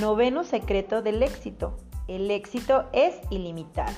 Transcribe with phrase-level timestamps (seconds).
[0.00, 1.76] Noveno secreto del éxito.
[2.08, 3.94] El éxito es ilimitado.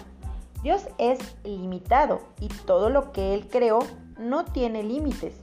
[0.63, 3.79] Dios es ilimitado y todo lo que Él creó
[4.19, 5.35] no tiene límites.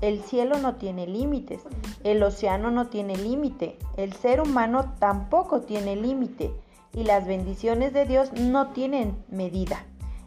[0.00, 1.60] El cielo no tiene límites,
[2.04, 6.52] el océano no tiene límite, el ser humano tampoco tiene límite
[6.94, 9.84] y las bendiciones de Dios no tienen medida,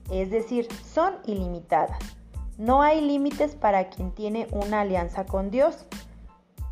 [0.09, 1.97] es decir, son ilimitadas.
[2.57, 5.85] No hay límites para quien tiene una alianza con Dios.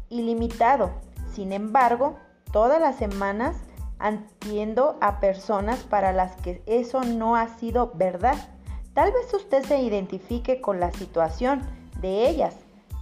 [0.10, 0.92] Ilimitado.
[1.34, 2.18] Sin embargo,
[2.52, 3.56] todas las semanas
[4.00, 8.36] atiendo a personas para las que eso no ha sido verdad.
[8.94, 11.62] Tal vez usted se identifique con la situación
[12.02, 12.56] de ellas.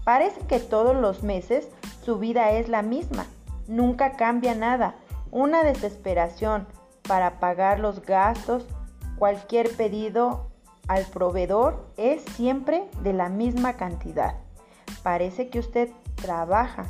[0.04, 1.68] Parece que todos los meses
[2.04, 3.26] su vida es la misma.
[3.68, 4.96] Nunca cambia nada.
[5.32, 6.68] Una desesperación
[7.08, 8.66] para pagar los gastos,
[9.18, 10.48] cualquier pedido
[10.88, 14.36] al proveedor es siempre de la misma cantidad.
[15.04, 16.86] Parece que usted trabaja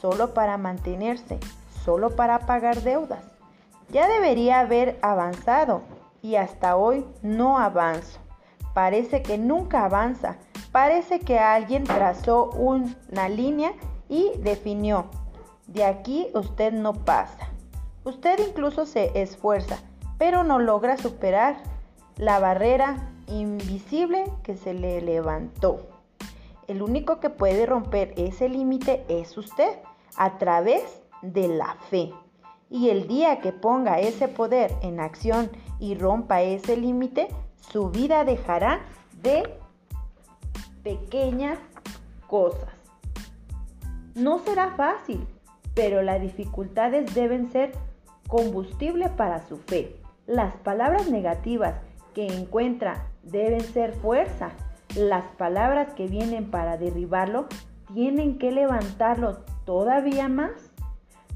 [0.00, 1.38] solo para mantenerse,
[1.84, 3.24] solo para pagar deudas.
[3.90, 5.82] Ya debería haber avanzado
[6.22, 8.20] y hasta hoy no avanzo.
[8.74, 10.36] Parece que nunca avanza.
[10.72, 13.72] Parece que alguien trazó una línea
[14.08, 15.06] y definió,
[15.66, 17.48] de aquí usted no pasa.
[18.04, 19.78] Usted incluso se esfuerza,
[20.18, 21.56] pero no logra superar
[22.16, 25.80] la barrera invisible que se le levantó.
[26.68, 29.78] El único que puede romper ese límite es usted
[30.16, 32.12] a través de la fe.
[32.68, 38.24] Y el día que ponga ese poder en acción y rompa ese límite, su vida
[38.24, 38.80] dejará
[39.22, 39.42] de
[40.82, 41.58] pequeñas
[42.26, 42.70] cosas.
[44.14, 45.26] No será fácil,
[45.74, 47.72] pero las dificultades deben ser
[48.28, 49.96] combustible para su fe.
[50.26, 51.74] Las palabras negativas
[52.14, 54.50] que encuentra deben ser fuerza.
[54.96, 57.46] Las palabras que vienen para derribarlo
[57.94, 60.69] tienen que levantarlo todavía más.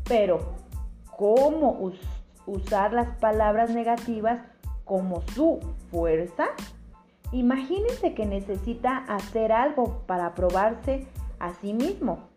[0.05, 0.55] Pero
[1.17, 1.93] cómo
[2.47, 4.41] usar las palabras negativas
[4.85, 5.61] como su
[5.91, 6.47] fuerza?
[7.33, 11.07] Imagínese que necesita hacer algo para probarse
[11.39, 12.29] a sí mismo.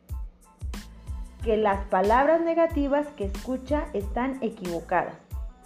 [1.43, 5.15] Que las palabras negativas que escucha están equivocadas.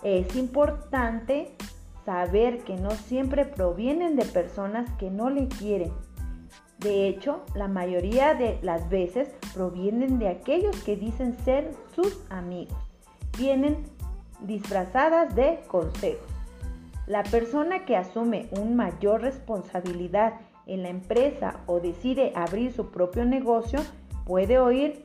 [0.04, 1.56] Es importante
[2.06, 5.94] saber que no siempre provienen de personas que no le quieren.
[6.82, 12.76] De hecho, la mayoría de las veces provienen de aquellos que dicen ser sus amigos
[13.38, 13.84] vienen
[14.42, 16.28] disfrazadas de consejos.
[17.08, 20.34] La persona que asume una mayor responsabilidad
[20.66, 23.80] en la empresa o decide abrir su propio negocio
[24.26, 25.04] puede oír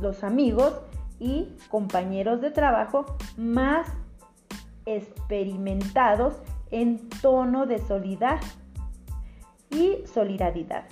[0.00, 0.74] los amigos
[1.18, 3.88] y compañeros de trabajo más
[4.84, 6.34] experimentados
[6.70, 8.61] en tono de solidaridad
[9.72, 10.84] y solidaridad.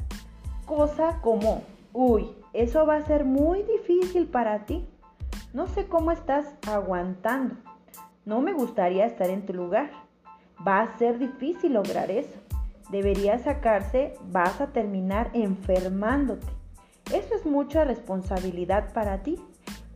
[0.66, 4.86] Cosa como, uy, eso va a ser muy difícil para ti.
[5.52, 7.56] No sé cómo estás aguantando.
[8.24, 9.90] No me gustaría estar en tu lugar.
[10.66, 12.38] Va a ser difícil lograr eso.
[12.90, 16.46] Deberías sacarse, vas a terminar enfermándote.
[17.12, 19.38] Eso es mucha responsabilidad para ti.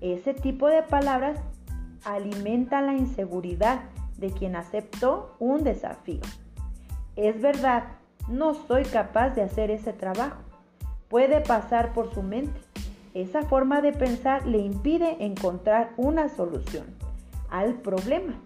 [0.00, 1.40] Ese tipo de palabras
[2.04, 3.82] alimenta la inseguridad
[4.18, 6.20] de quien aceptó un desafío.
[7.16, 7.84] Es verdad,
[8.28, 10.42] no soy capaz de hacer ese trabajo.
[11.08, 12.60] Puede pasar por su mente.
[13.12, 16.86] Esa forma de pensar le impide encontrar una solución
[17.50, 18.40] al problema.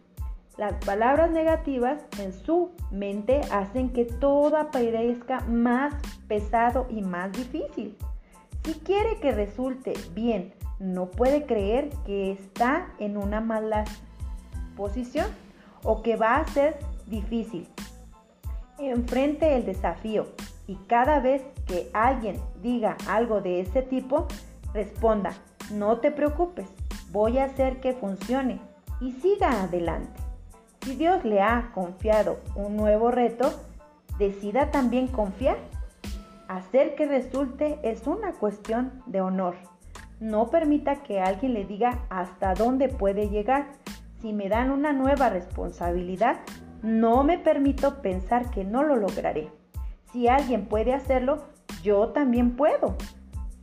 [0.59, 5.95] Las palabras negativas en su mente hacen que todo parezca más
[6.27, 7.97] pesado y más difícil.
[8.65, 13.85] Si quiere que resulte bien, no puede creer que está en una mala
[14.77, 15.29] posición
[15.85, 17.69] o que va a ser difícil.
[18.79, 20.27] Enfrente el desafío
[20.67, 24.27] y cada vez que alguien diga algo de ese tipo,
[24.75, 25.33] Responda,
[25.73, 26.69] no te preocupes,
[27.11, 28.61] voy a hacer que funcione
[29.01, 30.21] y siga adelante.
[30.83, 33.51] Si Dios le ha confiado un nuevo reto,
[34.19, 35.57] decida también confiar.
[36.49, 39.57] Hacer que resulte es una cuestión de honor.
[40.21, 43.69] No permita que alguien le diga hasta dónde puede llegar.
[44.21, 46.41] Si me dan una nueva responsabilidad,
[46.83, 49.51] no me permito pensar que no lo lograré.
[50.13, 51.45] Si alguien puede hacerlo,
[51.83, 52.97] yo también puedo.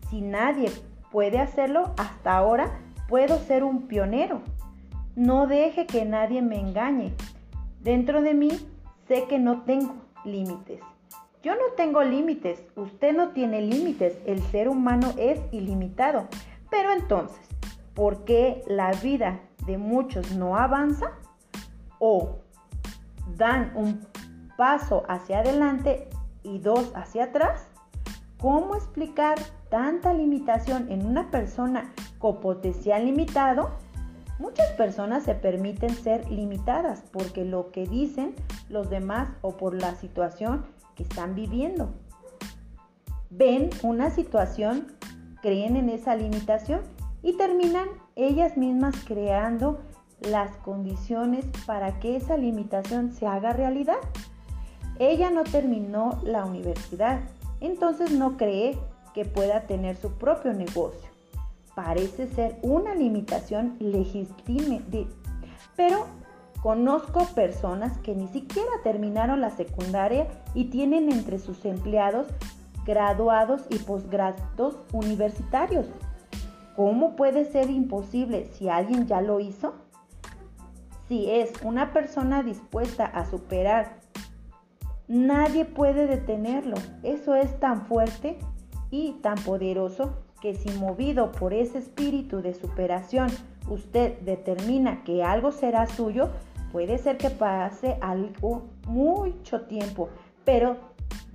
[0.09, 0.71] Si nadie
[1.11, 4.41] puede hacerlo, hasta ahora puedo ser un pionero.
[5.15, 7.13] No deje que nadie me engañe.
[7.81, 8.49] Dentro de mí
[9.07, 10.81] sé que no tengo límites.
[11.41, 16.27] Yo no tengo límites, usted no tiene límites, el ser humano es ilimitado.
[16.71, 17.47] Pero entonces,
[17.93, 21.11] ¿por qué la vida de muchos no avanza?
[21.99, 22.39] ¿O
[23.35, 24.05] dan un
[24.57, 26.09] paso hacia adelante
[26.43, 27.67] y dos hacia atrás?
[28.39, 29.37] ¿Cómo explicar
[29.69, 33.71] tanta limitación en una persona con potencial limitado?
[34.37, 38.35] Muchas personas se permiten ser limitadas porque lo que dicen
[38.69, 41.93] los demás o por la situación que están viviendo.
[43.29, 44.87] Ven una situación,
[45.41, 46.81] creen en esa limitación
[47.21, 49.79] y terminan ellas mismas creando
[50.29, 53.99] las condiciones para que esa limitación se haga realidad.
[54.99, 57.19] Ella no terminó la universidad,
[57.59, 58.77] entonces no cree
[59.13, 61.15] que pueda tener su propio negocio
[61.75, 64.79] parece ser una limitación legítima,
[65.75, 66.07] pero
[66.63, 72.27] conozco personas que ni siquiera terminaron la secundaria y tienen entre sus empleados
[72.85, 75.85] graduados y posgrados universitarios.
[76.75, 79.73] ¿Cómo puede ser imposible si alguien ya lo hizo?
[81.07, 83.97] Si es una persona dispuesta a superar,
[85.07, 86.77] nadie puede detenerlo.
[87.03, 88.39] Eso es tan fuerte
[88.89, 93.29] y tan poderoso que si movido por ese espíritu de superación
[93.69, 96.29] usted determina que algo será suyo,
[96.71, 100.09] puede ser que pase algo mucho tiempo,
[100.43, 100.77] pero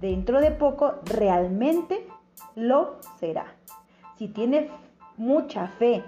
[0.00, 2.06] dentro de poco realmente
[2.54, 3.46] lo será.
[4.16, 4.68] Si tiene
[5.16, 6.02] mucha fe,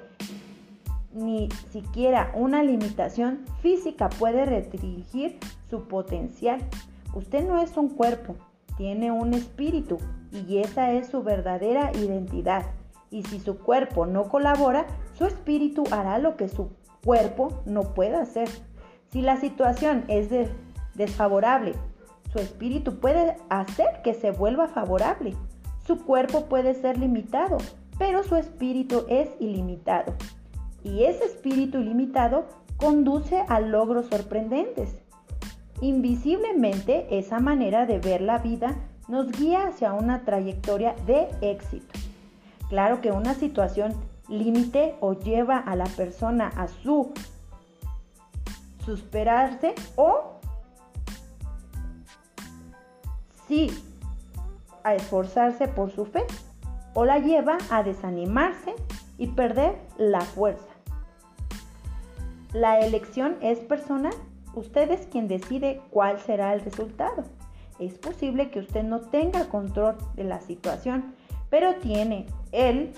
[1.14, 5.38] ni siquiera una limitación física puede restringir
[5.68, 6.60] su potencial.
[7.14, 8.36] Usted no es un cuerpo,
[8.76, 9.98] tiene un espíritu
[10.32, 12.64] y esa es su verdadera identidad
[13.10, 16.70] y si su cuerpo no colabora, su espíritu hará lo que su
[17.04, 18.48] cuerpo no puede hacer.
[19.10, 20.30] Si la situación es
[20.94, 21.74] desfavorable,
[22.32, 25.36] su espíritu puede hacer que se vuelva favorable.
[25.86, 27.58] Su cuerpo puede ser limitado,
[27.98, 30.14] pero su espíritu es ilimitado.
[30.84, 32.46] Y ese espíritu ilimitado
[32.76, 34.96] conduce a logros sorprendentes.
[35.80, 38.76] Invisiblemente, esa manera de ver la vida
[39.08, 41.92] nos guía hacia una trayectoria de éxito.
[42.68, 43.92] Claro que una situación
[44.28, 47.12] límite o lleva a la persona a su
[48.84, 50.40] superarse o
[53.46, 53.70] sí
[54.84, 56.24] a esforzarse por su fe
[56.94, 58.74] o la lleva a desanimarse
[59.18, 60.71] y perder la fuerza.
[62.52, 64.12] La elección es personal.
[64.54, 67.24] Usted es quien decide cuál será el resultado.
[67.78, 71.14] Es posible que usted no tenga control de la situación,
[71.48, 72.92] pero tiene el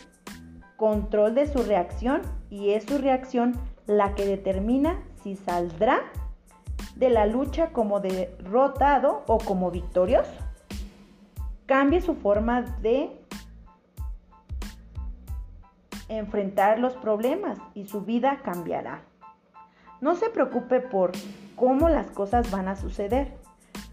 [0.76, 3.54] control de su reacción y es su reacción
[3.86, 6.00] la que determina si saldrá
[6.96, 10.32] de la lucha como derrotado o como victorioso.
[11.66, 13.20] Cambie su forma de
[16.08, 19.02] enfrentar los problemas y su vida cambiará.
[20.04, 21.12] No se preocupe por
[21.56, 23.32] cómo las cosas van a suceder.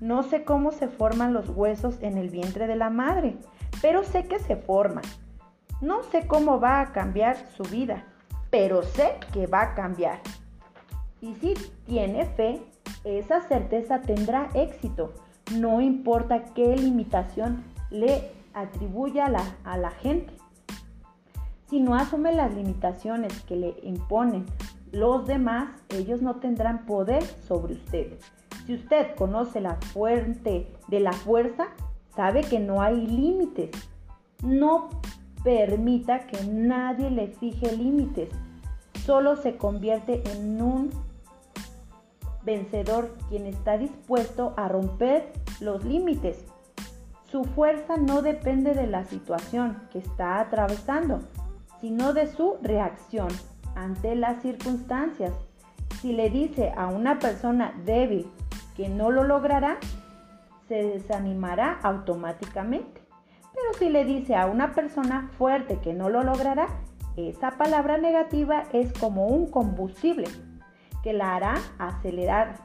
[0.02, 3.38] No sé cómo se forman los huesos en el vientre de la madre,
[3.82, 5.06] pero sé que se forman.
[5.80, 8.04] No sé cómo va a cambiar su vida,
[8.50, 10.20] pero sé que va a cambiar.
[11.22, 11.54] Y si
[11.86, 12.62] tiene fe,
[13.06, 15.14] esa certeza tendrá éxito.
[15.56, 20.34] No importa qué limitación le atribuya a la, a la gente.
[21.70, 24.46] Si no asume las limitaciones que le imponen
[24.92, 28.20] los demás, ellos no tendrán poder sobre usted.
[28.66, 31.68] Si usted conoce la fuente de la fuerza,
[32.16, 33.72] sabe que no hay límites.
[34.44, 34.90] No
[35.44, 38.30] permita que nadie le fije límites.
[39.06, 40.90] Solo se convierte en un
[42.44, 46.44] vencedor quien está dispuesto a romper los límites.
[47.32, 51.22] Su fuerza no depende de la situación que está atravesando,
[51.80, 53.30] sino de su reacción
[53.76, 55.34] ante las circunstancias.
[56.02, 58.28] Si le dice a una persona débil
[58.76, 59.78] que no lo logrará,
[60.68, 63.02] se desanimará automáticamente.
[63.54, 66.68] Pero si le dice a una persona fuerte que no lo logrará,
[67.18, 70.28] esa palabra negativa es como un combustible
[71.04, 72.56] que la hará acelerar.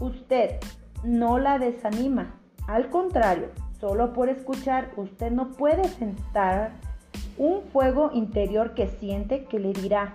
[0.00, 0.60] Usted
[1.04, 2.34] no la desanima.
[2.66, 6.72] Al contrario, solo por escuchar usted no puede sentar
[7.38, 10.14] un fuego interior que siente que le dirá,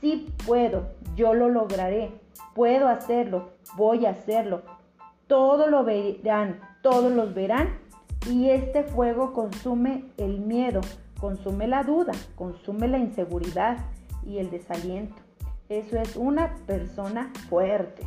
[0.00, 2.10] sí puedo, yo lo lograré,
[2.54, 4.62] puedo hacerlo, voy a hacerlo,
[5.26, 7.78] todo lo verán, todos los verán
[8.28, 10.80] y este fuego consume el miedo,
[11.20, 13.78] consume la duda, consume la inseguridad
[14.26, 15.16] y el desaliento.
[15.68, 18.02] Eso es una persona fuerte.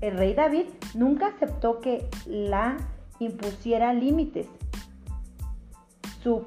[0.00, 2.76] El rey David nunca aceptó que la
[3.18, 4.46] impusiera límites.
[6.22, 6.44] Su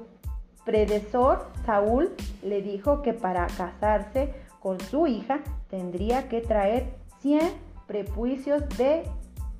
[0.70, 7.40] predecesor Saúl le dijo que para casarse con su hija tendría que traer 100
[7.88, 9.02] prejuicios de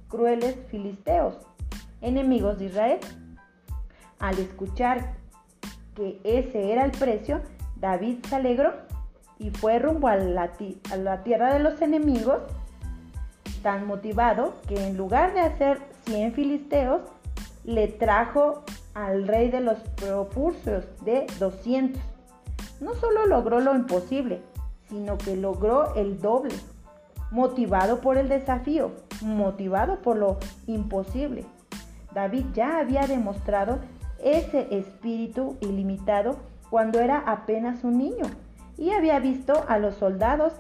[0.07, 1.35] crueles filisteos,
[2.01, 3.01] enemigos de Israel.
[4.21, 5.15] Al escuchar
[5.97, 7.41] que ese era el precio,
[7.75, 8.73] David se alegró
[9.41, 10.53] y fue rumbo a la,
[11.25, 12.39] tierra de los enemigos,
[13.65, 17.01] tan motivado que en lugar de hacer 100 filisteos,
[17.65, 18.63] le trajo
[18.95, 22.01] al rey de los propulsos de 200.
[22.81, 24.43] No solo logró lo imposible,
[24.89, 26.55] sino que logró el doble,
[27.31, 28.93] motivado por el desafío,
[29.23, 31.45] motivado por lo imposible.
[32.13, 33.79] David ya había demostrado
[34.23, 36.37] ese espíritu ilimitado
[36.69, 38.27] cuando era apenas un niño
[38.77, 40.55] y había visto a los soldados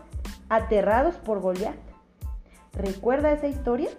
[0.48, 1.76] aterrados por Goliat.
[2.72, 3.90] ¿Recuerda esa historia?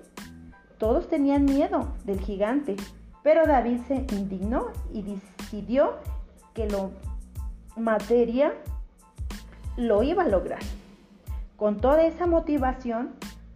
[0.78, 2.76] Todos tenían miedo del gigante,
[3.24, 5.96] pero David se indignó y decidió
[6.54, 6.92] que lo
[7.78, 8.54] materia
[9.78, 10.60] lo iba a lograr.
[11.56, 13.12] Con toda esa motivación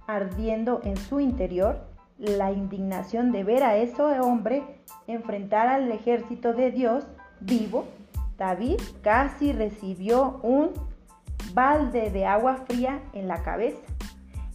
[0.08, 1.80] ardiendo en su interior,
[2.18, 4.64] la indignación de ver a ese hombre
[5.08, 7.06] enfrentar al ejército de Dios
[7.42, 7.86] vivo,
[8.38, 10.72] David casi recibió un
[11.54, 13.95] balde de agua fría en la cabeza.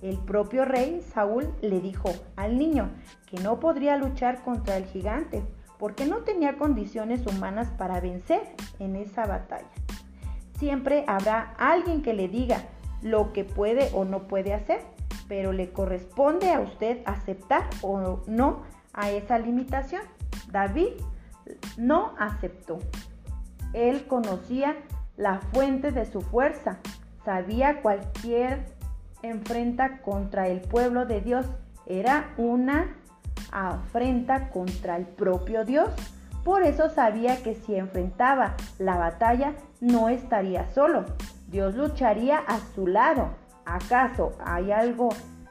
[0.02, 2.90] El propio rey Saúl le dijo al niño
[3.26, 5.42] que no podría luchar contra el gigante
[5.78, 8.42] porque no tenía condiciones humanas para vencer
[8.78, 9.70] en esa batalla.
[10.58, 12.62] Siempre habrá alguien que le diga
[13.02, 14.82] lo que puede o no puede hacer,
[15.26, 20.02] pero le corresponde a usted aceptar o no a esa limitación.
[20.50, 20.90] David
[21.78, 22.78] no aceptó.
[23.72, 24.76] Él conocía
[25.16, 26.78] la fuente de su fuerza,
[27.24, 28.66] sabía cualquier
[29.22, 31.46] enfrenta contra el pueblo de Dios
[31.86, 32.96] era una
[33.52, 35.90] afrenta contra el propio Dios.
[36.44, 41.04] Por eso sabía que si enfrentaba la batalla no estaría solo.
[41.48, 43.30] Dios lucharía a su lado.
[43.64, 45.10] ¿Acaso hay algo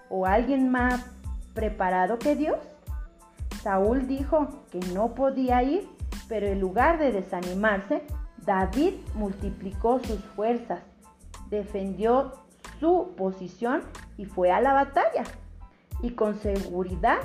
[0.10, 1.06] o alguien más
[1.54, 2.58] preparado que Dios?
[3.62, 5.88] Saúl dijo que no podía ir,
[6.28, 8.04] pero en lugar de desanimarse,
[8.46, 10.80] David multiplicó sus fuerzas,
[11.50, 12.34] defendió
[12.80, 13.82] su posición
[14.18, 15.24] y fue a la batalla.
[16.02, 17.20] Y con seguridad,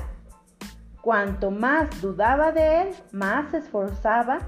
[1.01, 4.41] cuanto más dudaba de él, más se esforzaba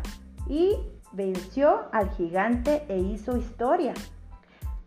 [0.49, 0.77] y
[1.13, 3.95] venció al gigante e hizo historia.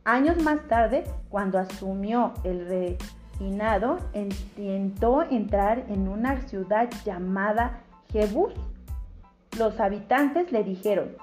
[0.04, 2.98] Años más tarde, cuando asumió el
[3.40, 8.54] reinado, intentó entrar en una ciudad llamada Jebús.
[9.58, 11.16] Los habitantes le dijeron,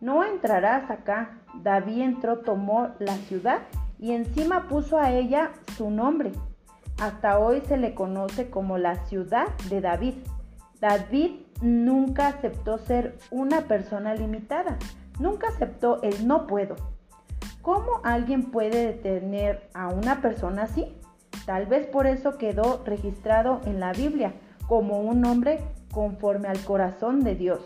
[0.00, 1.38] no entrarás acá.
[1.62, 3.60] David entró, tomó la ciudad
[4.02, 6.32] y encima puso a ella su nombre.
[7.00, 10.14] Hasta hoy se le conoce como la ciudad de David.
[10.80, 14.76] David nunca aceptó ser una persona limitada,
[15.20, 16.74] nunca aceptó el no puedo.
[17.62, 20.96] ¿Cómo alguien puede detener a una persona así?
[21.46, 24.34] Tal vez por eso quedó registrado en la Biblia
[24.66, 25.60] como un hombre
[25.92, 27.60] conforme al corazón de Dios.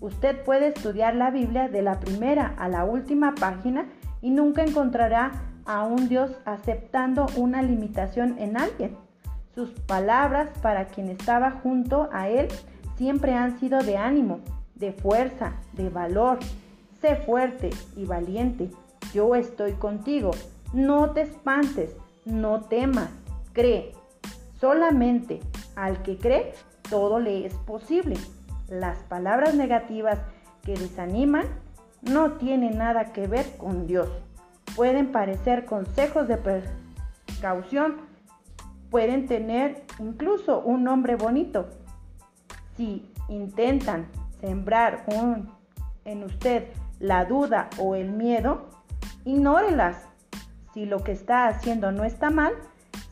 [0.00, 3.86] Usted puede estudiar la Biblia de la primera a la última página
[4.20, 8.96] y nunca encontrará a un Dios aceptando una limitación en alguien.
[9.54, 12.48] Sus palabras para quien estaba junto a él
[12.96, 14.40] siempre han sido de ánimo,
[14.74, 16.38] de fuerza, de valor.
[17.00, 18.70] Sé fuerte y valiente.
[19.12, 20.30] Yo estoy contigo.
[20.72, 23.10] No te espantes, no temas,
[23.52, 23.92] cree.
[24.60, 25.40] Solamente
[25.76, 26.54] al que cree,
[26.88, 28.16] todo le es posible.
[28.68, 30.18] Las palabras negativas
[30.62, 31.46] que desaniman
[32.00, 34.08] no tienen nada que ver con Dios
[34.76, 38.02] pueden parecer consejos de precaución,
[38.90, 41.68] pueden tener incluso un nombre bonito.
[42.76, 44.06] Si intentan
[44.40, 45.04] sembrar
[46.04, 46.68] en usted
[47.00, 48.68] la duda o el miedo,
[49.24, 50.08] ignórelas.
[50.74, 52.54] Si lo que está haciendo no está mal,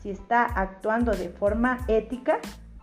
[0.01, 2.39] si está actuando de forma ética,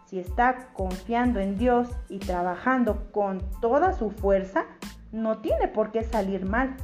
[0.07, 4.65] si está confiando en Dios y trabajando con toda su fuerza,
[5.13, 6.77] no tiene por qué salir mal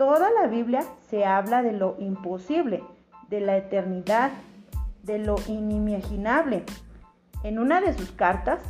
[0.00, 2.82] toda la Biblia se habla de lo imposible,
[3.28, 4.30] de la eternidad,
[5.02, 6.64] de lo inimaginable.
[7.42, 8.60] En una de sus cartas,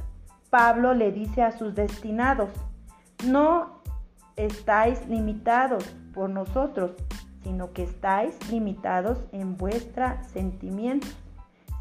[0.50, 2.48] Pablo le dice a sus destinados,
[3.24, 3.80] no
[4.34, 6.96] estáis limitados por nosotros,
[7.44, 11.16] sino que estáis limitados en vuestra sentimientos.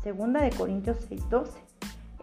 [0.04, 1.58] Segunda de Corintios 6:12.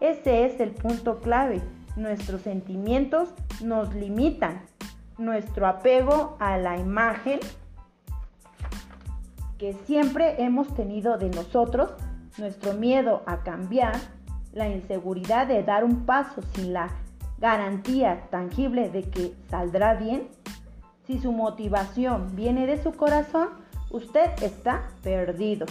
[0.00, 1.60] Ese es el punto clave.
[1.96, 4.62] Nuestros sentimientos nos limitan,
[5.18, 7.40] nuestro apego a la imagen
[9.58, 11.90] que siempre hemos tenido de nosotros,
[12.38, 13.96] nuestro miedo a cambiar,
[14.52, 16.90] la inseguridad de dar un paso sin la
[17.38, 20.28] garantía tangible de que saldrá bien,
[21.06, 23.48] si su motivación viene de su corazón,
[23.90, 25.66] usted está perdido.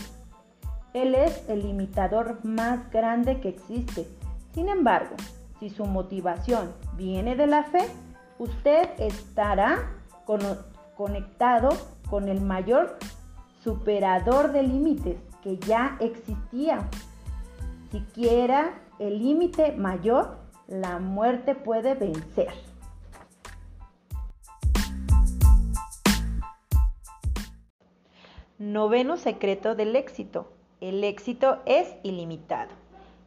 [0.94, 4.08] Él es el limitador más grande que existe.
[4.54, 5.16] Sin embargo,
[5.60, 7.86] si su motivación viene de la fe,
[8.38, 9.92] usted estará
[10.96, 11.70] conectado
[12.10, 12.98] con el mayor
[13.64, 16.90] superador de límites que ya existía.
[17.92, 20.38] Siquiera el límite mayor,
[20.68, 22.54] la muerte puede vencer.
[28.58, 30.52] Noveno secreto del éxito.
[30.80, 32.72] El éxito es ilimitado.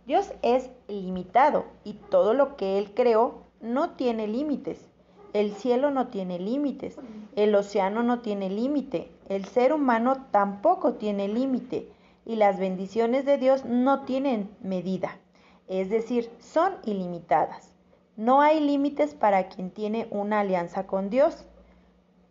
[0.06, 4.87] Dios es ilimitado y todo lo que Él creó no tiene límites.
[5.32, 6.96] El cielo no tiene límites,
[7.36, 11.92] el océano no tiene límite, el ser humano tampoco tiene límite
[12.24, 15.18] y las bendiciones de Dios no tienen medida,
[15.66, 17.74] es decir, son ilimitadas.
[18.16, 21.46] No hay límites para quien tiene una alianza con Dios.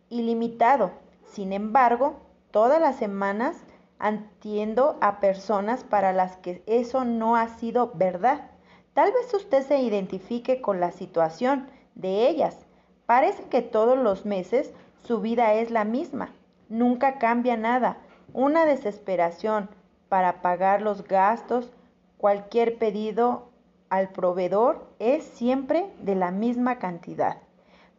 [0.09, 0.91] Ilimitado.
[1.23, 2.17] Sin embargo,
[2.51, 3.55] todas las semanas
[3.97, 8.51] atiendo a personas para las que eso no ha sido verdad.
[8.93, 12.66] Tal vez usted se identifique con la situación de ellas.
[13.07, 14.71] Parece que todos los meses
[15.03, 16.33] su vida es la misma.
[16.69, 17.97] Nunca cambia nada.
[18.33, 19.69] Una desesperación
[20.09, 21.71] para pagar los gastos.
[22.17, 23.49] Cualquier pedido
[23.89, 27.37] al proveedor es siempre de la misma cantidad.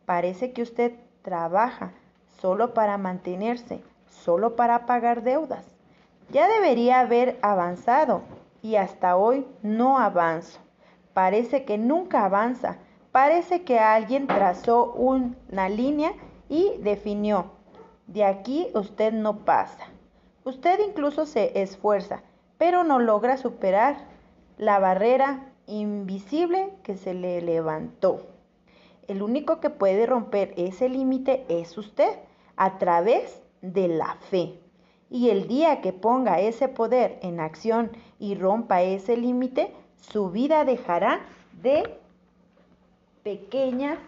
[0.05, 1.93] Parece que usted trabaja
[2.41, 5.65] solo para mantenerse, solo para pagar deudas.
[6.31, 8.21] Ya debería haber avanzado
[8.61, 10.61] y hasta hoy no avanzo.
[11.15, 12.77] Parece que nunca avanza.
[13.13, 16.13] Parece que alguien trazó una línea
[16.49, 17.53] y definió,
[18.07, 19.85] de aquí usted no pasa.
[20.45, 22.23] Usted incluso se esfuerza,
[22.59, 23.97] pero no logra superar
[24.57, 28.27] la barrera invisible que se le levantó.
[29.07, 32.19] El único que puede romper ese límite es usted
[32.57, 34.59] a través de la fe.
[35.11, 40.65] Y el día que ponga ese poder en acción y rompa ese límite, su vida
[40.65, 41.21] dejará
[41.63, 41.99] de
[43.29, 43.99] pequeñas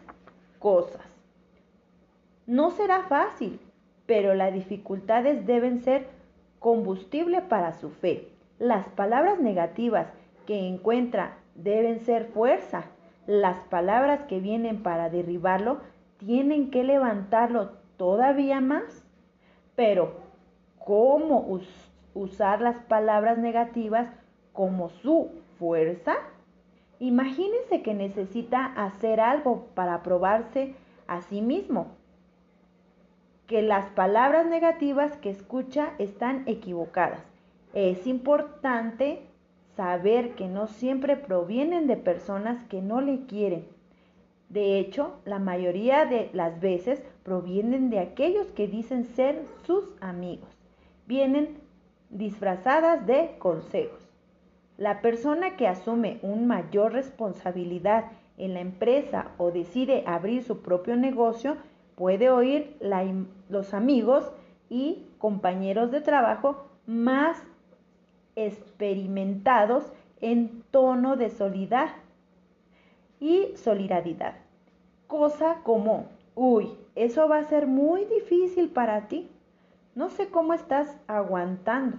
[0.58, 1.04] cosas.
[2.46, 3.60] No será fácil,
[4.06, 6.06] pero las dificultades deben ser
[6.58, 8.28] combustible para su fe.
[8.58, 10.06] Las palabras negativas
[10.46, 12.84] que encuentra deben ser fuerza.
[13.26, 15.80] Las palabras que vienen para derribarlo
[16.16, 19.04] tienen que levantarlo todavía más.
[19.76, 20.14] Pero,
[20.78, 21.60] ¿cómo
[22.14, 24.08] usar las palabras negativas
[24.54, 26.16] como su fuerza?
[27.00, 30.74] Imagínense que necesita hacer algo para probarse
[31.06, 31.88] a sí mismo,
[33.46, 37.24] que las palabras negativas que escucha están equivocadas.
[37.72, 39.22] Es importante
[39.76, 43.66] saber que no siempre provienen de personas que no le quieren.
[44.50, 50.50] De hecho, la mayoría de las veces provienen de aquellos que dicen ser sus amigos.
[51.06, 51.56] Vienen
[52.10, 53.99] disfrazadas de consejos.
[54.80, 58.06] La persona que asume una mayor responsabilidad
[58.38, 61.58] en la empresa o decide abrir su propio negocio
[61.96, 62.78] puede oír
[63.50, 64.32] los amigos
[64.70, 67.36] y compañeros de trabajo más
[68.36, 71.96] experimentados en tono de solidaridad
[73.20, 74.36] y solidaridad.
[75.08, 79.28] Cosa como, uy, eso va a ser muy difícil para ti.
[79.94, 81.98] No sé cómo estás aguantando.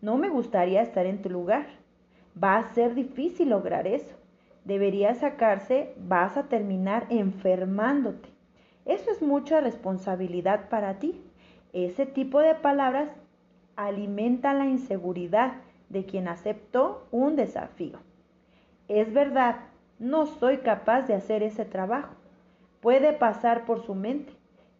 [0.00, 1.82] No me gustaría estar en tu lugar.
[2.42, 4.16] Va a ser difícil lograr eso.
[4.64, 8.28] Deberías sacarse, vas a terminar enfermándote.
[8.84, 11.22] Eso es mucha responsabilidad para ti.
[11.72, 13.10] Ese tipo de palabras
[13.76, 15.54] alimenta la inseguridad
[15.88, 17.98] de quien aceptó un desafío.
[18.88, 19.56] Es verdad,
[19.98, 22.14] no soy capaz de hacer ese trabajo.
[22.80, 24.32] Puede pasar por su mente.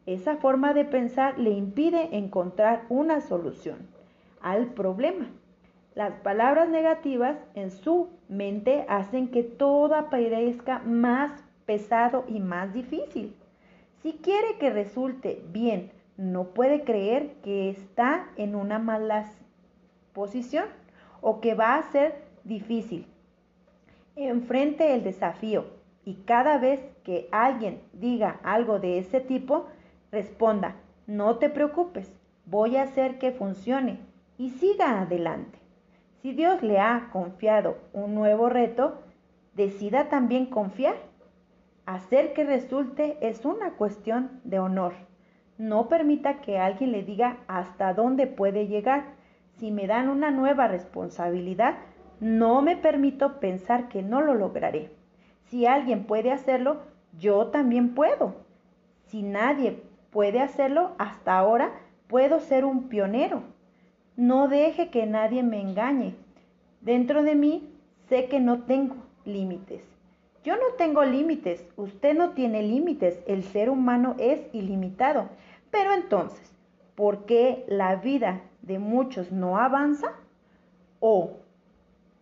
[0.07, 3.89] Esa forma de pensar le impide encontrar una solución
[4.43, 5.31] al problema.
[5.95, 13.37] Las palabras negativas en su mente hacen que todo parezca más pesado y más difícil.
[14.03, 19.31] Si quiere que resulte bien, no puede creer que está en una mala
[20.13, 20.65] posición
[21.21, 23.07] o que va a ser difícil.
[24.17, 25.67] Enfrente el desafío
[26.05, 29.67] y cada vez que alguien diga algo de ese tipo,
[30.11, 30.75] responda,
[31.07, 32.13] no te preocupes,
[32.47, 34.01] voy a hacer que funcione
[34.39, 35.64] y siga adelante.
[36.25, 39.03] Si Dios le ha confiado un nuevo reto,
[39.53, 40.95] decida también confiar.
[41.85, 44.95] Hacer que resulte es una cuestión de honor.
[45.59, 49.05] No permita que alguien le diga hasta dónde puede llegar.
[49.59, 51.75] Si me dan una nueva responsabilidad,
[52.21, 54.93] no me permito pensar que no lo lograré.
[55.49, 56.79] Si alguien puede hacerlo,
[57.19, 58.35] yo también puedo.
[59.09, 61.73] Si nadie puede hacerlo hasta ahora,
[62.09, 63.43] puedo ser un pionero.
[64.17, 66.15] No deje que nadie me engañe.
[66.81, 67.69] Dentro de mí
[68.09, 69.83] sé que no tengo límites.
[70.45, 75.31] Yo no tengo límites, usted no tiene límites, el ser humano es ilimitado,
[75.71, 76.55] Pero entonces,
[76.95, 80.13] ¿por qué la vida de muchos no avanza?
[81.01, 81.33] ¿O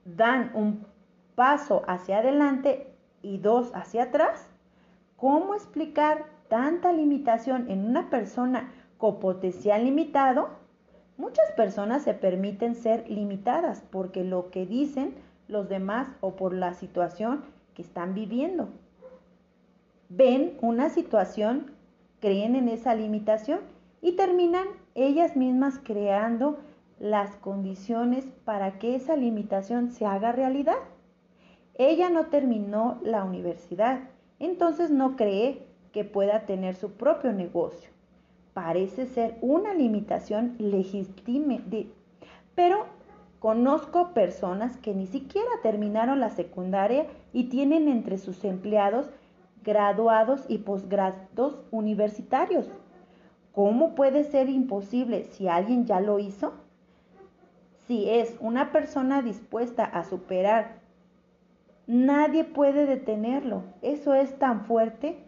[0.06, 0.86] dan un
[1.34, 2.86] paso hacia adelante
[3.20, 4.48] y dos hacia atrás?
[5.16, 10.61] ¿Cómo explicar tanta limitación en una persona con potencial limitado?
[11.22, 15.14] Muchas personas se permiten ser limitadas porque lo que dicen
[15.46, 18.70] los demás o por la situación que están viviendo.
[20.08, 21.70] Ven una situación,
[22.18, 23.60] creen en esa limitación
[24.00, 26.58] y terminan ellas mismas creando
[26.98, 30.78] las condiciones para que esa limitación se haga realidad.
[31.74, 34.00] Ella no terminó la universidad,
[34.40, 37.91] entonces no cree que pueda tener su propio negocio.
[38.54, 41.58] Parece ser una limitación legítima,
[42.54, 42.84] pero
[43.38, 49.08] conozco personas que ni siquiera terminaron la secundaria y tienen entre sus empleados
[49.64, 52.68] graduados y posgrados universitarios.
[53.52, 56.52] ¿Cómo puede ser imposible si alguien ya lo hizo?
[57.86, 60.80] Si es una persona dispuesta a superar,
[61.86, 63.62] nadie puede detenerlo.
[63.80, 65.18] Eso es tan fuerte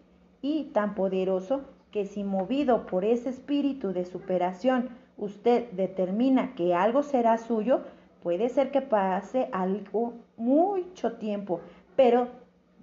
[0.42, 7.04] y tan poderoso que si movido por ese espíritu de superación usted determina que algo
[7.04, 7.83] será suyo,
[8.20, 11.61] puede ser que pase algo mucho tiempo,
[11.94, 12.26] pero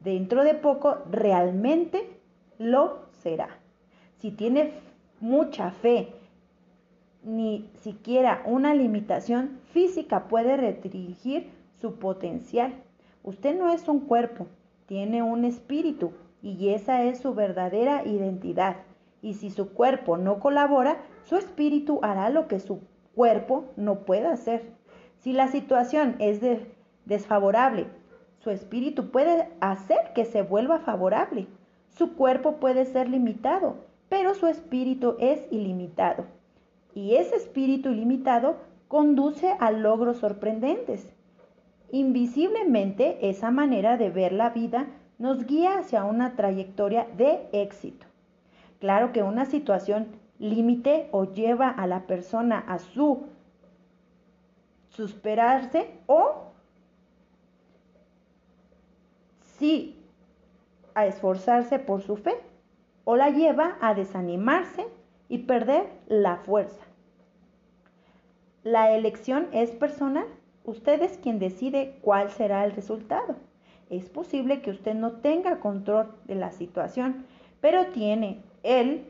[0.02, 2.22] dentro de poco realmente
[2.58, 3.50] lo será.
[4.20, 4.72] Si tiene
[5.20, 6.14] mucha fe,
[7.22, 11.50] ni siquiera una limitación física puede restringir
[11.82, 12.76] su potencial.
[13.24, 14.48] Usted no es un cuerpo,
[14.86, 18.78] tiene un espíritu y esa es su verdadera identidad.
[19.22, 22.82] Y si su cuerpo no colabora, su espíritu hará lo que su
[23.14, 24.74] cuerpo no puede hacer.
[25.20, 26.40] Si la situación es
[27.06, 27.88] desfavorable,
[28.40, 31.48] su espíritu puede hacer que se vuelva favorable.
[31.90, 33.76] Su cuerpo puede ser limitado,
[34.10, 36.26] pero su espíritu es ilimitado.
[36.96, 38.56] Y ese espíritu ilimitado
[38.88, 41.10] conduce a logros sorprendentes.
[41.92, 44.88] Invisiblemente, esa manera de ver la vida
[45.20, 48.08] nos guía hacia una trayectoria de éxito.
[48.82, 50.08] Claro que una situación
[50.40, 53.28] límite o lleva a la persona a su
[54.90, 56.52] superarse o
[59.60, 60.04] sí
[60.96, 62.36] a esforzarse por su fe
[63.04, 64.88] o la lleva a desanimarse
[65.30, 66.84] y perder la fuerza.
[68.64, 70.26] La elección es personal.
[70.66, 73.36] Usted es quien decide cuál será el resultado.
[73.92, 77.28] Es posible que usted no tenga control de la situación,
[77.62, 79.06] pero tiene el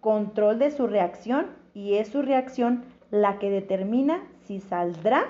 [0.00, 5.24] control de su reacción y es su reacción la que determina si saldrá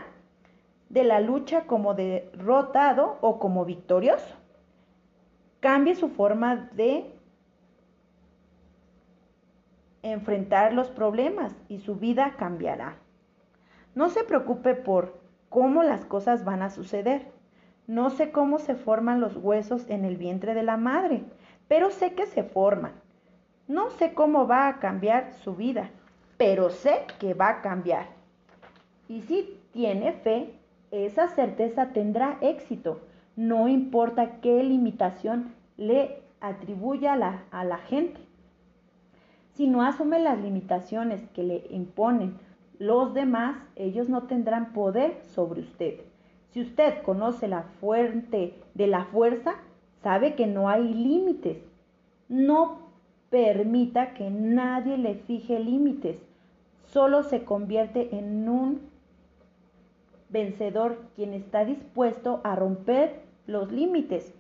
[0.89, 4.35] de la lucha como derrotado o como victorioso.
[5.61, 7.13] Cambie su forma de
[10.03, 12.97] enfrentar los problemas y su vida cambiará.
[13.95, 17.27] No se preocupe por cómo las cosas van a suceder.
[17.87, 21.25] No sé cómo se forman los huesos en el vientre de la madre,
[21.67, 22.93] pero sé que se forman.
[23.69, 25.91] No sé cómo va a cambiar su vida,
[26.37, 28.07] pero sé que va a cambiar.
[29.09, 30.55] Y si tiene fe,
[30.93, 33.01] esa certeza tendrá éxito.
[33.35, 38.21] No importa qué limitación le atribuya a la, a la gente.
[39.55, 42.39] Si no asume las limitaciones que le imponen
[42.79, 46.01] los demás, ellos no tendrán poder sobre usted.
[46.51, 49.57] Si usted conoce la fuente de la fuerza,
[50.03, 51.59] sabe que no hay límites.
[52.29, 52.86] No
[53.31, 56.19] permita que nadie le fije límites.
[56.85, 58.81] Solo se convierte en un
[60.29, 64.35] vencedor quien está dispuesto a romper los límites.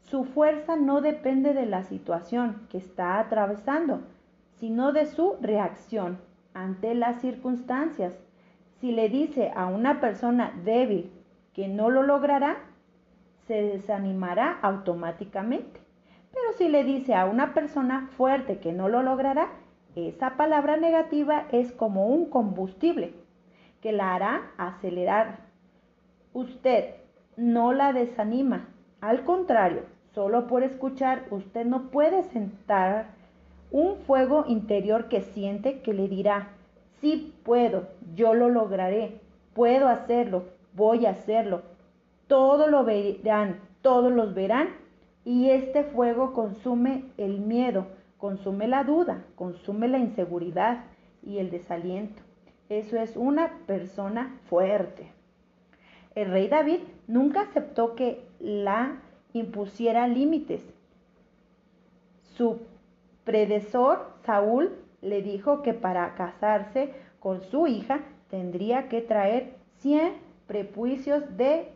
[0.00, 4.00] Su fuerza no depende de la situación que está atravesando,
[4.56, 6.18] sino de su reacción
[6.54, 8.14] ante las circunstancias.
[8.80, 11.12] Si le dice a una persona débil
[11.52, 12.56] que no lo logrará,
[13.46, 15.87] se desanimará automáticamente.
[16.32, 19.48] Pero si le dice a una persona fuerte que no lo logrará,
[19.94, 23.14] esa palabra negativa es como un combustible
[23.80, 25.40] que la hará acelerar.
[26.32, 26.94] Usted
[27.36, 28.68] no la desanima,
[29.00, 33.06] al contrario, solo por escuchar usted no puede sentar
[33.70, 36.48] un fuego interior que siente que le dirá,
[37.00, 39.20] sí puedo, yo lo lograré,
[39.54, 41.62] puedo hacerlo, voy a hacerlo.
[42.26, 44.68] Todo lo verán, todos los verán
[45.28, 47.86] y este fuego consume el miedo,
[48.16, 50.86] consume la duda, consume la inseguridad
[51.22, 52.22] y el desaliento.
[52.70, 55.12] Eso es una persona fuerte.
[56.14, 59.02] El rey David nunca aceptó que la
[59.34, 60.62] impusiera límites.
[62.22, 62.60] Su
[63.24, 70.14] predecesor, Saúl, le dijo que para casarse con su hija tendría que traer 100
[70.46, 71.68] prepuicios de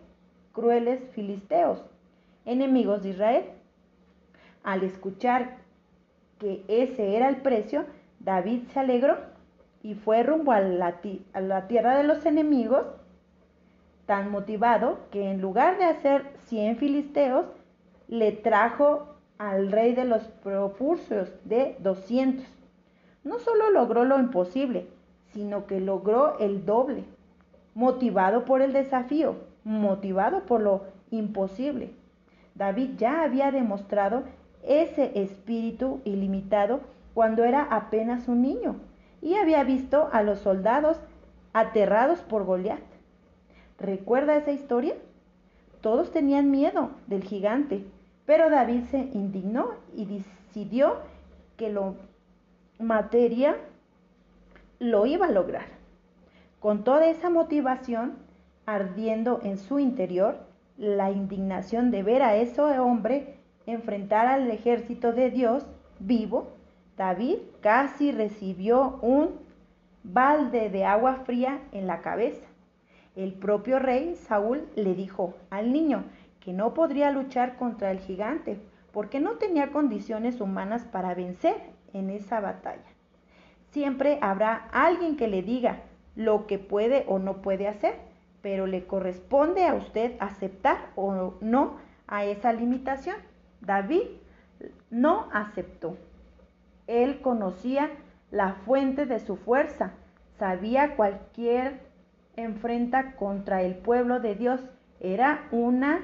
[0.52, 1.91] crueles filisteos,
[2.44, 3.44] enemigos de Israel.
[4.62, 5.58] Al escuchar
[6.38, 7.84] que ese era el precio,
[8.20, 9.16] David se alegró
[9.82, 11.00] y fue rumbo a la,
[11.68, 12.86] tierra de los enemigos,
[14.06, 17.46] tan motivado que en lugar de hacer 100 filisteos,
[18.08, 22.46] le trajo al rey de los propulsos de 200.
[23.24, 24.86] No solo logró lo imposible,
[25.32, 27.04] sino que logró el doble,
[27.74, 31.90] motivado por el desafío, motivado por lo imposible.
[32.54, 34.24] David ya había demostrado
[34.62, 36.80] ese espíritu ilimitado
[37.14, 38.76] cuando era apenas un niño
[39.20, 40.98] y había visto a los soldados
[41.52, 42.80] aterrados por Goliat.
[43.78, 44.94] ¿Recuerda esa historia?
[45.80, 47.84] Todos tenían miedo del gigante,
[48.26, 50.96] pero David se indignó y decidió
[51.56, 51.96] que lo
[52.78, 53.56] materia
[54.78, 55.66] lo iba a lograr.
[56.60, 58.14] Con toda esa motivación
[58.66, 60.38] ardiendo en su interior,
[60.82, 65.64] la indignación de ver a ese hombre enfrentar al ejército de Dios
[66.00, 66.48] vivo,
[66.96, 69.38] David casi recibió un
[70.02, 72.44] balde de agua fría en la cabeza.
[73.14, 76.02] El propio rey Saúl le dijo al niño,
[76.40, 78.58] que no podría luchar contra el gigante
[78.90, 81.54] porque no tenía condiciones humanas para vencer
[81.92, 82.82] en esa batalla.
[83.70, 85.82] Siempre habrá alguien que le diga
[86.16, 87.94] lo que puede o no puede hacer,
[88.42, 93.16] pero le corresponde a usted aceptar o no a esa limitación.
[93.60, 94.02] David
[94.90, 95.96] no aceptó.
[96.86, 97.90] Él conocía
[98.30, 99.92] la fuente de su fuerza,
[100.38, 101.80] sabía cualquier
[102.36, 104.60] enfrenta contra el pueblo de Dios
[105.02, 106.00] era una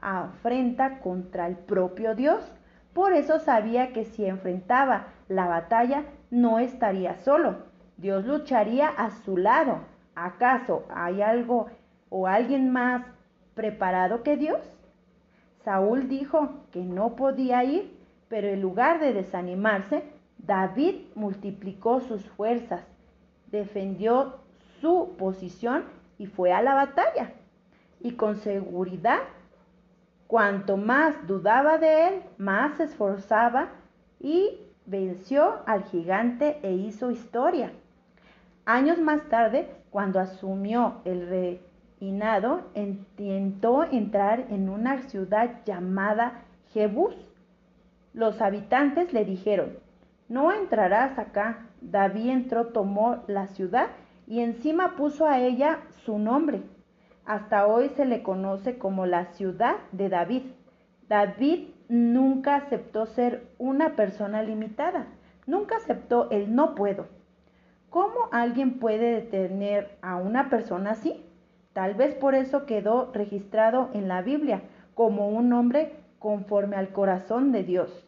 [0.00, 2.52] afrenta contra el propio Dios.
[2.92, 7.66] Por eso sabía que si enfrentaba la batalla no estaría solo.
[7.96, 9.80] Dios lucharía a su lado.
[10.24, 11.68] ¿Acaso hay algo
[12.10, 13.04] o alguien más
[13.54, 14.60] preparado que Dios?
[15.64, 17.96] Saúl dijo que no podía ir,
[18.28, 20.02] pero en lugar de desanimarse,
[20.38, 22.82] David multiplicó sus fuerzas,
[23.46, 24.36] defendió
[24.80, 25.84] su posición
[26.18, 27.32] y fue a la batalla.
[28.00, 29.20] Y con seguridad
[30.28, 33.70] Cuanto más dudaba de él, más se esforzaba
[34.20, 37.72] y venció al gigante e hizo historia.
[38.66, 41.60] Años más tarde, cuando asumió el
[42.00, 47.14] reinado, intentó entrar en una ciudad llamada Jebús.
[48.12, 49.78] Los habitantes le dijeron,
[50.28, 51.66] no entrarás acá.
[51.80, 53.88] David entró, tomó la ciudad
[54.26, 56.62] y encima puso a ella su nombre
[57.28, 60.44] hasta hoy se le conoce como la ciudad de David.
[61.10, 65.08] David nunca aceptó ser una persona limitada,
[65.46, 67.06] nunca aceptó el no puedo.
[67.90, 71.24] ¿Cómo alguien puede detener a una persona así?
[71.72, 74.62] Tal vez por eso quedó registrado en la Biblia
[74.94, 78.06] como un hombre conforme al corazón de Dios.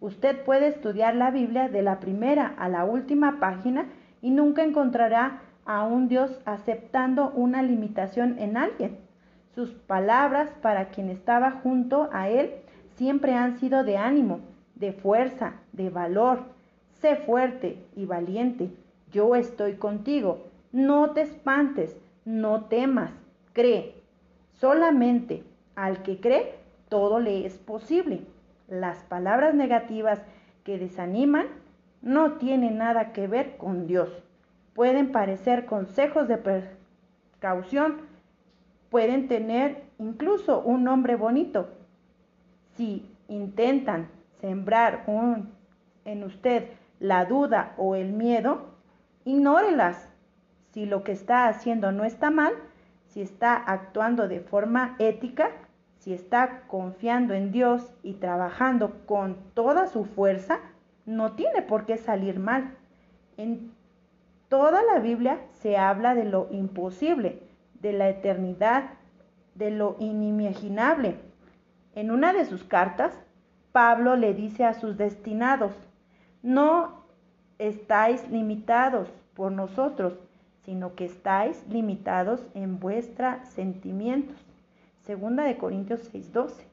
[0.00, 3.86] Usted puede estudiar la Biblia de la primera a la última página
[4.22, 8.98] y nunca encontrará a un Dios aceptando una limitación en alguien.
[9.54, 12.52] Sus palabras para quien estaba junto a él
[12.94, 14.40] siempre han sido de ánimo,
[14.76, 16.44] de fuerza, de valor.
[17.00, 18.70] Sé fuerte y valiente.
[19.10, 20.46] Yo estoy contigo.
[20.72, 23.12] No te espantes, no temas,
[23.52, 23.94] cree.
[24.52, 25.42] Solamente
[25.74, 26.54] al que cree,
[26.88, 28.22] todo le es posible.
[28.68, 30.20] Las palabras negativas
[30.64, 31.46] que desaniman
[32.02, 34.22] no tienen nada que ver con Dios
[34.74, 38.02] pueden parecer consejos de precaución,
[38.88, 41.68] pueden tener incluso un nombre bonito.
[42.76, 44.08] Si intentan
[44.40, 45.04] sembrar
[46.06, 48.70] en usted la duda o el miedo,
[49.24, 50.08] ignórelas.
[50.72, 52.52] Si lo que está haciendo no está mal,
[53.06, 55.50] si está actuando de forma ética,
[55.98, 60.60] si está confiando en Dios y trabajando con toda su fuerza,
[61.06, 62.76] no tiene por qué salir mal.
[63.36, 63.72] En
[64.50, 67.40] Toda la Biblia se habla de lo imposible,
[67.74, 68.90] de la eternidad,
[69.54, 71.20] de lo inimaginable.
[71.94, 73.16] En una de sus cartas,
[73.70, 75.72] Pablo le dice a sus destinados,
[76.42, 76.99] no
[77.60, 80.14] estáis limitados por nosotros,
[80.64, 84.36] sino que estáis limitados en vuestros sentimientos.
[85.02, 86.64] Segunda de Corintios 6:12.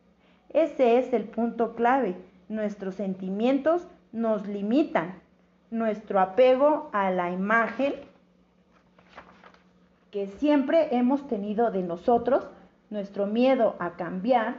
[0.50, 2.16] Ese es el punto clave.
[2.50, 5.16] Nuestros sentimientos nos limitan,
[5.70, 7.94] nuestro apego a la imagen
[10.12, 12.48] que siempre hemos tenido de nosotros,
[12.90, 14.56] nuestro miedo a cambiar,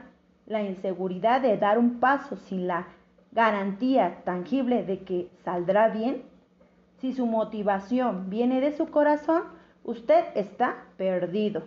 [0.46, 2.86] la inseguridad de dar un paso sin la
[3.32, 6.22] garantía tangible de que saldrá bien,
[7.00, 9.44] Si su motivación viene de su corazón,
[9.84, 11.62] usted está perdido.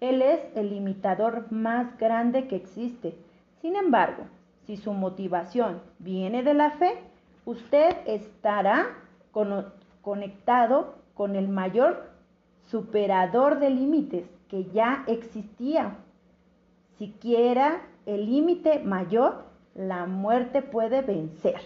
[0.00, 3.14] Él es el limitador más grande que existe.
[3.60, 4.24] Sin embargo,
[4.66, 7.02] si su motivación viene de la fe,
[7.44, 8.96] usted estará
[10.00, 12.08] conectado con el mayor
[12.64, 15.98] superador de límites que ya existía.
[16.96, 19.44] Siquiera el límite mayor,
[19.80, 21.60] la muerte puede vencer.